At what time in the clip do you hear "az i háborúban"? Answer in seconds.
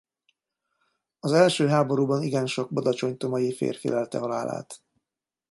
1.19-2.21